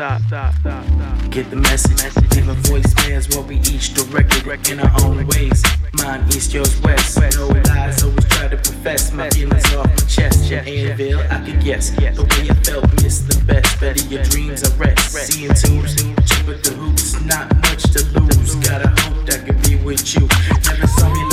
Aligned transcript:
stop, 0.00 0.22
stop, 0.22 0.54
stop, 0.54 0.84
stop. 0.86 1.30
Get 1.30 1.50
the 1.50 1.56
message, 1.56 2.00
leaving 2.34 2.56
voicemails 2.64 3.36
while 3.36 3.44
we 3.44 3.56
each 3.56 3.92
direct 3.92 4.70
in 4.70 4.80
our 4.80 4.90
own 5.04 5.26
ways. 5.26 5.62
Mine 5.92 6.24
east, 6.28 6.54
yours 6.54 6.80
west. 6.80 7.20
No 7.36 7.48
lies, 7.68 8.02
always 8.02 8.24
try 8.30 8.48
to 8.48 8.56
profess 8.56 9.12
my 9.12 9.28
feelings 9.28 9.74
off 9.74 9.88
my 9.88 9.96
chest. 10.08 10.50
In 10.50 10.66
Anvil, 10.66 11.20
I 11.30 11.44
could 11.44 11.62
guess 11.62 11.90
the 11.90 12.24
way 12.30 12.48
I 12.48 12.54
felt, 12.64 12.90
miss 13.02 13.20
the 13.28 13.44
best. 13.44 13.78
Better 13.78 14.02
your 14.08 14.22
dreams 14.24 14.64
are 14.64 14.74
rest. 14.76 15.12
Seeing 15.12 15.52
tubes, 15.52 15.94
cheaper 15.94 16.56
the 16.56 16.72
hoops, 16.80 17.20
not 17.26 17.54
much 17.56 17.82
to 17.92 18.00
lose. 18.18 18.54
Gotta 18.54 18.88
hope 19.02 19.26
that 19.26 19.44
could 19.44 19.60
be 19.64 19.76
with 19.84 20.00
you. 20.14 20.26
Never 20.64 20.86
saw 20.86 21.12
me 21.12 21.29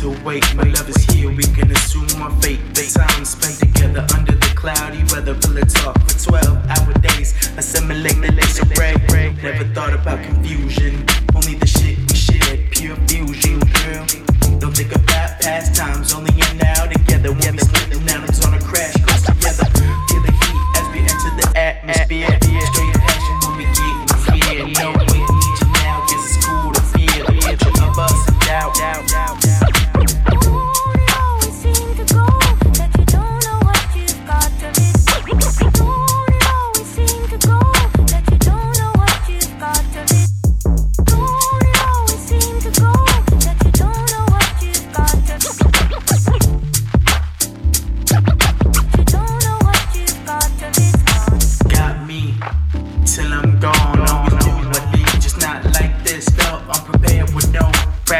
to 0.00 0.10
wait. 0.24 0.44
My 0.54 0.64
love 0.64 0.88
is 0.88 1.04
here, 1.10 1.30
we 1.30 1.42
can 1.42 1.70
assume 1.70 2.22
our 2.22 2.30
fate. 2.42 2.60
Time 2.94 3.24
spent 3.24 3.58
together 3.58 4.06
under 4.16 4.32
the 4.32 4.52
cloudy 4.54 5.02
weather. 5.12 5.34
Will 5.42 5.58
it 5.58 5.68
talk 5.68 5.98
for 6.08 6.30
12 6.30 6.66
hour 6.68 6.92
days? 7.00 7.34
Assimilate 7.56 8.20
the 8.20 8.32
disarray. 8.32 8.94
Never 9.42 9.64
thought 9.74 9.92
about 9.92 10.22
confusion. 10.24 11.04
Only 11.34 11.54
the 11.56 11.66
shit 11.66 11.98
we 11.98 12.14
shared, 12.14 12.70
pure 12.70 12.96
fusion, 13.08 13.58
girl. 13.60 14.06
Don't 14.58 14.74
think 14.76 14.94
about 14.94 15.40
past 15.40 15.74
times, 15.74 15.95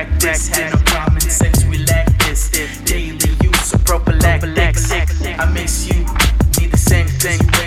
Had 0.06 0.72
no 0.72 0.78
common 0.86 1.20
sense, 1.20 1.64
we 1.64 1.78
lack 1.78 2.06
this. 2.24 2.50
Daily 2.84 3.30
use 3.42 3.72
of 3.72 3.84
prophylactics. 3.84 4.90
I 4.92 5.50
miss 5.52 5.88
you, 5.88 6.00
need 6.60 6.70
the 6.72 6.78
same 6.78 7.06
thing. 7.08 7.65